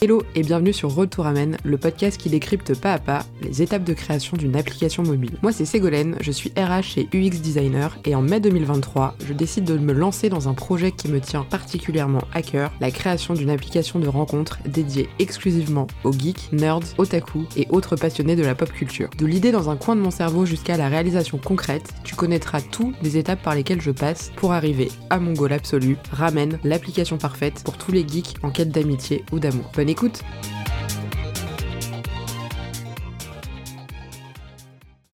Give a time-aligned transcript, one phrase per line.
[0.00, 3.82] Hello et bienvenue sur Retour Amen, le podcast qui décrypte pas à pas les étapes
[3.82, 5.36] de création d'une application mobile.
[5.42, 9.64] Moi c'est Ségolène, je suis RH et UX designer et en mai 2023, je décide
[9.64, 13.50] de me lancer dans un projet qui me tient particulièrement à cœur, la création d'une
[13.50, 18.70] application de rencontre dédiée exclusivement aux geeks, nerds, otaku et autres passionnés de la pop
[18.70, 19.10] culture.
[19.18, 22.94] De l'idée dans un coin de mon cerveau jusqu'à la réalisation concrète, tu connaîtras toutes
[23.02, 27.62] les étapes par lesquelles je passe pour arriver à mon goal absolu, Ramen, l'application parfaite
[27.64, 30.22] pour tous les geeks en quête d'amitié ou d'amour écoute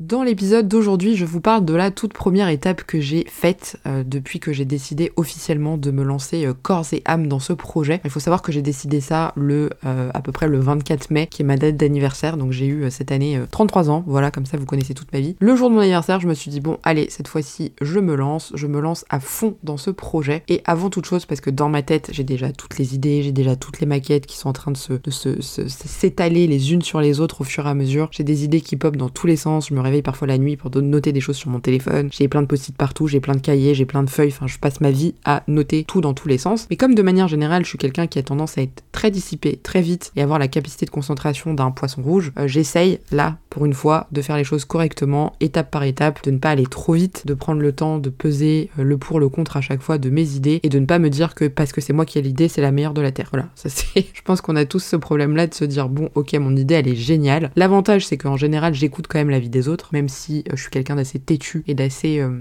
[0.05, 4.05] Dans l'épisode d'aujourd'hui, je vous parle de la toute première étape que j'ai faite euh,
[4.05, 8.03] depuis que j'ai décidé officiellement de me lancer euh, corps et âme dans ce projet.
[8.05, 11.27] Il faut savoir que j'ai décidé ça le euh, à peu près le 24 mai,
[11.27, 12.37] qui est ma date d'anniversaire.
[12.37, 14.05] Donc j'ai eu cette année 33 ans.
[14.07, 15.37] Voilà, comme ça vous connaissez toute ma vie.
[15.41, 18.15] Le jour de mon anniversaire, je me suis dit bon, allez, cette fois-ci, je me
[18.15, 20.43] lance, je me lance à fond dans ce projet.
[20.49, 23.33] Et avant toute chose, parce que dans ma tête, j'ai déjà toutes les idées, j'ai
[23.33, 25.11] déjà toutes les maquettes qui sont en train de se de
[25.41, 28.09] s'étaler les unes sur les autres au fur et à mesure.
[28.11, 29.69] J'ai des idées qui pop dans tous les sens.
[29.71, 32.09] Je me parfois la nuit pour noter des choses sur mon téléphone.
[32.13, 34.29] J'ai plein de post-it partout, j'ai plein de cahiers, j'ai plein de feuilles.
[34.29, 36.67] Enfin, je passe ma vie à noter tout dans tous les sens.
[36.71, 39.59] Mais comme de manière générale, je suis quelqu'un qui a tendance à être très dissipé
[39.63, 43.67] très vite et avoir la capacité de concentration d'un poisson rouge, euh, j'essaye là, pour
[43.67, 46.93] une fois, de faire les choses correctement, étape par étape, de ne pas aller trop
[46.93, 49.99] vite, de prendre le temps de peser euh, le pour, le contre à chaque fois
[49.99, 52.19] de mes idées et de ne pas me dire que parce que c'est moi qui
[52.19, 53.29] ai l'idée, c'est la meilleure de la Terre.
[53.31, 54.07] Voilà, ça c'est.
[54.13, 56.89] Je pense qu'on a tous ce problème-là de se dire bon, ok, mon idée elle
[56.89, 57.51] est géniale.
[57.57, 60.63] L'avantage c'est qu'en général, j'écoute quand même la vie des autres, même si euh, je
[60.63, 62.41] suis quelqu'un d'assez têtu et d'assez euh,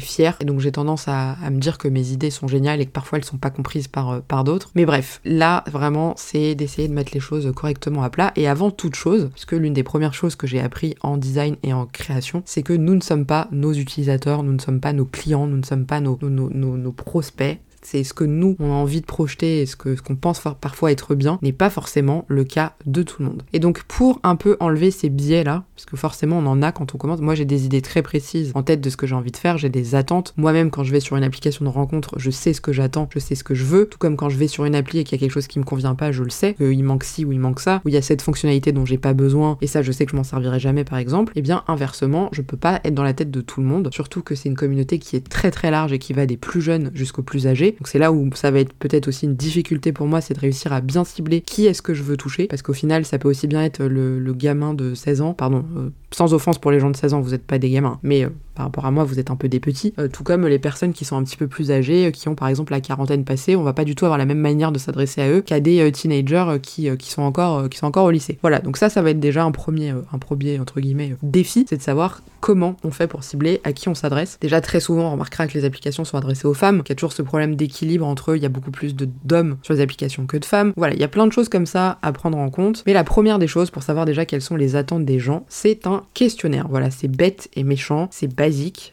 [0.00, 0.36] fier.
[0.40, 3.18] Et donc j'ai tendance à, me dire que mes idées sont géniales et que parfois
[3.18, 4.70] elles sont pas comprises par, euh, par d'autres.
[4.74, 8.32] Mais bref, là vraiment c'est d'essayer de mettre les choses correctement à plat.
[8.36, 11.72] Et avant toute chose, puisque l'une des premières choses que j'ai appris en design et
[11.72, 15.04] en création, c'est que nous ne sommes pas nos utilisateurs, nous ne sommes pas nos
[15.04, 19.06] clients, nous ne sommes pas nos prospects, c'est ce que nous, on a envie de
[19.06, 23.02] projeter et ce qu'on qu'on pense parfois être bien, n'est pas forcément le cas de
[23.02, 23.42] tout le monde.
[23.52, 26.94] Et donc pour un peu enlever ces biais-là, parce que forcément on en a quand
[26.94, 29.30] on commence, moi j'ai des idées très précises en tête de ce que j'ai envie
[29.30, 30.34] de faire, j'ai des attentes.
[30.36, 33.18] Moi-même quand je vais sur une application de rencontre, je sais ce que j'attends, je
[33.18, 35.18] sais ce que je veux, tout comme quand je vais sur une appli et qu'il
[35.18, 37.32] y a quelque chose qui me convient pas, je le sais, qu'il manque ci ou
[37.32, 39.82] il manque ça, ou il y a cette fonctionnalité dont j'ai pas besoin, et ça
[39.82, 42.56] je sais que je m'en servirai jamais par exemple, et eh bien inversement, je peux
[42.56, 45.16] pas être dans la tête de tout le monde, surtout que c'est une communauté qui
[45.16, 47.98] est très très large et qui va des plus jeunes jusqu'aux plus âgés donc c'est
[47.98, 50.80] là où ça va être peut-être aussi une difficulté pour moi, c'est de réussir à
[50.80, 53.62] bien cibler qui est-ce que je veux toucher, parce qu'au final, ça peut aussi bien
[53.62, 57.14] être le, gamin de 16 ans, pardon, euh, sans offense pour les gens de 16
[57.14, 59.36] ans, vous n'êtes pas des gamins, mais euh, par rapport à moi, vous êtes un
[59.36, 59.94] peu des petits.
[60.00, 62.34] Euh, tout comme les personnes qui sont un petit peu plus âgées, euh, qui ont
[62.34, 64.80] par exemple la quarantaine passée, on va pas du tout avoir la même manière de
[64.80, 68.36] s'adresser à eux qu'à des teenagers qui, qui, sont encore, qui sont encore au lycée.
[68.42, 71.76] Voilà, donc ça, ça va être déjà un premier, un premier entre guillemets, défi, c'est
[71.76, 74.38] de savoir comment on fait pour cibler, à qui on s'adresse.
[74.40, 76.96] Déjà, très souvent, on remarquera que les applications sont adressées aux femmes, qu'il y a
[76.96, 80.26] toujours ce problème d'équilibre entre eux, il y a beaucoup plus d'hommes sur les applications
[80.26, 80.72] que de femmes.
[80.76, 82.82] Voilà, il y a plein de choses comme ça à prendre en compte.
[82.86, 85.86] Mais la première des choses, pour savoir déjà quelles sont les attentes des gens, c'est
[85.86, 86.66] un questionnaire.
[86.68, 88.34] Voilà, c'est bête et méchant, c'est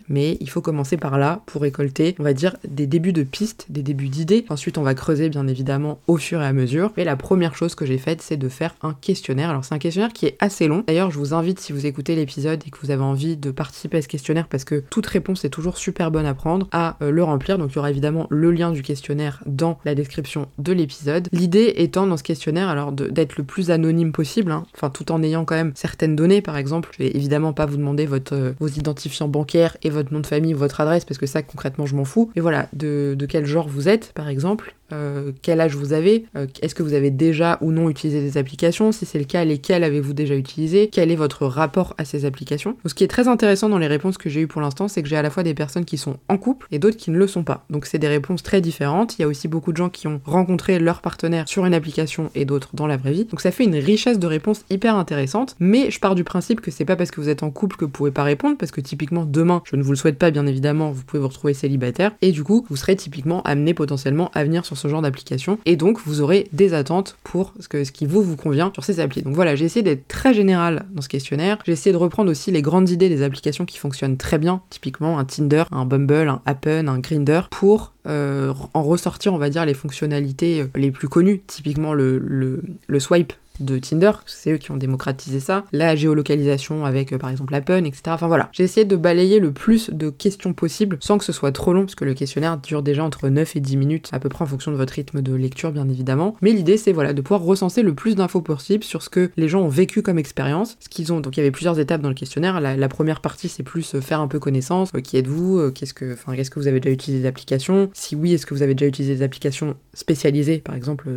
[0.07, 3.65] mais il faut commencer par là pour récolter, on va dire, des débuts de pistes,
[3.69, 4.45] des débuts d'idées.
[4.49, 6.91] Ensuite, on va creuser bien évidemment au fur et à mesure.
[6.97, 9.49] Mais la première chose que j'ai faite, c'est de faire un questionnaire.
[9.49, 10.83] Alors, c'est un questionnaire qui est assez long.
[10.87, 13.97] D'ailleurs, je vous invite, si vous écoutez l'épisode et que vous avez envie de participer
[13.97, 17.11] à ce questionnaire, parce que toute réponse est toujours super bonne à prendre, à euh,
[17.11, 17.57] le remplir.
[17.57, 21.29] Donc, il y aura évidemment le lien du questionnaire dans la description de l'épisode.
[21.31, 24.65] L'idée étant dans ce questionnaire, alors d'être le plus anonyme possible, hein.
[24.75, 26.89] enfin, tout en ayant quand même certaines données, par exemple.
[26.97, 29.44] Je vais évidemment pas vous demander votre, euh, vos identifiants bancaires
[29.83, 32.31] et votre nom de famille, votre adresse, parce que ça concrètement je m'en fous.
[32.35, 36.25] Mais voilà, de, de quel genre vous êtes par exemple, euh, quel âge vous avez,
[36.35, 39.43] euh, est-ce que vous avez déjà ou non utilisé des applications, si c'est le cas,
[39.43, 42.77] lesquelles avez-vous déjà utilisé, quel est votre rapport à ces applications.
[42.85, 45.09] ce qui est très intéressant dans les réponses que j'ai eues pour l'instant, c'est que
[45.09, 47.27] j'ai à la fois des personnes qui sont en couple et d'autres qui ne le
[47.27, 47.65] sont pas.
[47.69, 49.17] Donc c'est des réponses très différentes.
[49.17, 52.29] Il y a aussi beaucoup de gens qui ont rencontré leur partenaire sur une application
[52.35, 53.25] et d'autres dans la vraie vie.
[53.25, 56.69] Donc ça fait une richesse de réponses hyper intéressante, mais je pars du principe que
[56.71, 58.81] c'est pas parce que vous êtes en couple que vous pouvez pas répondre, parce que
[58.81, 62.11] typiquement demain, je ne vous le souhaite pas bien évidemment, vous pouvez vous retrouver célibataire.
[62.21, 65.59] Et du coup vous serez typiquement amené potentiellement à venir sur ce genre d'application.
[65.65, 69.21] Et donc vous aurez des attentes pour ce, qui vous convient sur ces applis.
[69.21, 71.59] Donc voilà, j'ai essayé d'être très général dans ce questionnaire.
[71.65, 75.19] J'ai essayé de reprendre aussi les grandes idées des applications qui fonctionnent très bien, typiquement
[75.19, 79.65] un Tinder, un Bumble, un Appen, un Grinder, pour euh, en ressortir, on va dire,
[79.65, 82.61] les fonctionnalités euh, les plus connues, typiquement le
[82.99, 87.59] swipe de Tinder, c'est eux qui ont démocratisé ça, la géolocalisation avec euh, par exemple
[87.61, 88.01] pun, etc.
[88.07, 91.51] Enfin voilà, j'ai essayé de balayer le plus de questions possibles sans que ce soit
[91.51, 94.29] trop long, parce que le questionnaire dure déjà entre 9 et 10 minutes, à peu
[94.29, 96.35] près en fonction de votre rythme de lecture bien évidemment.
[96.41, 99.47] Mais l'idée c'est voilà de pouvoir recenser le plus d'infos possible sur ce que les
[99.47, 101.19] gens ont vécu comme expérience, ce qu'ils ont.
[101.19, 102.59] Donc il y avait plusieurs étapes dans le questionnaire.
[102.59, 106.15] La, première partie c'est plus euh, faire un peu connaissance, euh, qui êtes-vous, qu'est-ce que,
[106.55, 107.57] vous avez déjà utilisé des
[107.93, 111.09] si oui est-ce que vous avez déjà utilisé des applications spécialisées par exemple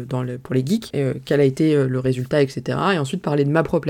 [0.42, 2.78] pour les geeks, et, quel a été le résultat, etc.
[2.94, 3.88] Et ensuite parler de ma propre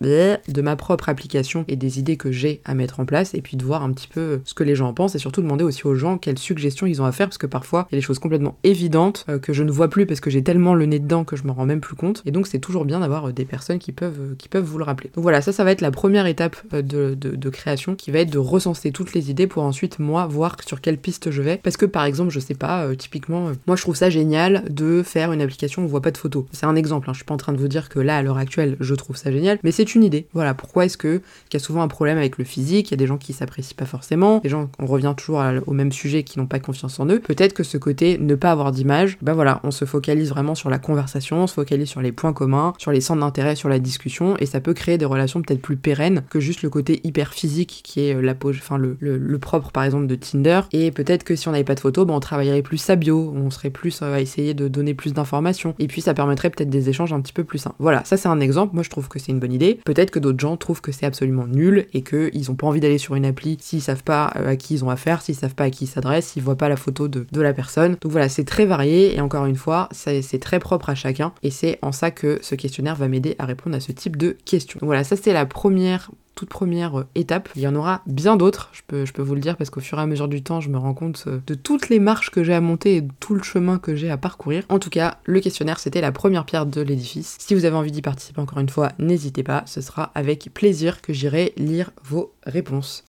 [0.00, 3.56] de ma propre application et des idées que j'ai à mettre en place et puis
[3.56, 5.86] de voir un petit peu ce que les gens en pensent et surtout demander aussi
[5.86, 8.06] aux gens quelles suggestions ils ont à faire parce que parfois il y a des
[8.06, 10.98] choses complètement évidentes euh, que je ne vois plus parce que j'ai tellement le nez
[10.98, 13.32] dedans que je me rends même plus compte et donc c'est toujours bien d'avoir euh,
[13.32, 15.10] des personnes qui peuvent, euh, qui peuvent vous le rappeler.
[15.14, 18.30] Donc voilà, ça ça va être la première étape de, de, création qui va être
[18.30, 21.76] de recenser toutes les idées pour ensuite moi voir sur quelle piste je vais parce
[21.76, 25.40] que par exemple je sais pas, typiquement moi je trouve ça génial de faire une
[25.40, 26.44] application où on voit pas de photos.
[26.52, 27.12] C'est un exemple, hein.
[27.12, 29.16] je suis pas en train de vous dire que là à l'heure actuelle je trouve
[29.16, 30.26] ça génial mais c'est une idée.
[30.32, 32.94] Voilà, pourquoi est-ce que qu'il y a souvent un problème avec le physique, il y
[32.94, 36.22] a des gens qui s'apprécient pas forcément, des gens, on revient toujours au même sujet,
[36.22, 37.20] qui n'ont pas confiance en eux.
[37.20, 40.70] Peut-être que ce côté ne pas avoir d'image, ben voilà, on se focalise vraiment sur
[40.70, 43.78] la conversation, on se focalise sur les points communs, sur les centres d'intérêt, sur la
[43.78, 47.32] discussion, et ça peut créer des relations peut-être plus pérennes que juste le côté hyper
[47.32, 50.60] physique qui est euh, la enfin le, le, propre par exemple de Tinder.
[50.72, 53.32] Et peut-être que si on n'avait pas de photos, ben on travaillerait plus sa bio,
[53.34, 56.70] on serait plus euh, à essayer de donner plus d'informations, et puis ça permettrait peut-être
[56.70, 58.74] des échanges un petit peu plus Voilà, ça c'est un exemple.
[58.74, 59.80] Moi je trouve que c'est une bonne idée.
[59.84, 62.98] Peut-être que d'autres gens trouvent que c'est absolument nul et qu'ils ont pas envie d'aller
[62.98, 65.64] sur une appli s'ils savent pas euh, à qui ils ont affaire, s'ils savent pas
[65.64, 67.96] à qui ils s'adressent, s'ils voient pas la photo de, de, la personne.
[68.00, 71.50] Donc voilà, c'est très varié et encore une fois, c'est très propre à chacun et
[71.50, 74.80] c'est en ça que ce questionnaire va m'aider à répondre à ce type de questions.
[74.82, 77.48] Voilà, ça c'est la première toute première euh, étape.
[77.56, 79.80] Il y en aura bien d'autres, je peux, je peux vous le dire, parce qu'au
[79.80, 82.30] fur et à mesure du temps, je me rends compte euh, de toutes les marches
[82.30, 84.62] que j'ai à monter et de tout le chemin que j'ai à parcourir.
[84.68, 87.36] En tout cas, le questionnaire, c'était la première pierre de l'édifice.
[87.40, 91.02] Si vous avez envie d'y participer encore une fois, n'hésitez pas, ce sera avec plaisir
[91.02, 93.07] que j'irai lire vos réponses.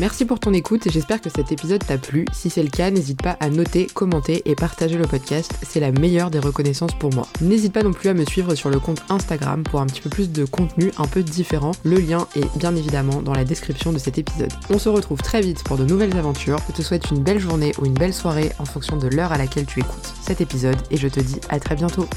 [0.00, 2.24] Merci pour ton écoute et j'espère que cet épisode t'a plu.
[2.32, 5.92] Si c'est le cas, n'hésite pas à noter, commenter et partager le podcast, c'est la
[5.92, 7.28] meilleure des reconnaissances pour moi.
[7.40, 10.10] N'hésite pas non plus à me suivre sur le compte Instagram pour un petit peu
[10.10, 11.70] plus de contenu un peu différent.
[11.84, 14.52] Le lien est bien évidemment dans la description de cet épisode.
[14.68, 16.58] On se retrouve très vite pour de nouvelles aventures.
[16.68, 19.38] Je te souhaite une belle journée ou une belle soirée en fonction de l'heure à
[19.38, 22.08] laquelle tu écoutes cet épisode et je te dis à très bientôt.